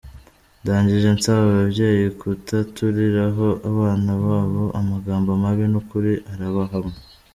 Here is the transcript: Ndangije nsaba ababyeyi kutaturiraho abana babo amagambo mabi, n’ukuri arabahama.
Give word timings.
Ndangije 0.61 1.07
nsaba 1.17 1.43
ababyeyi 1.51 2.05
kutaturiraho 2.19 3.47
abana 3.69 4.11
babo 4.25 4.63
amagambo 4.79 5.29
mabi, 5.41 5.65
n’ukuri 5.71 6.11
arabahama. 6.33 6.93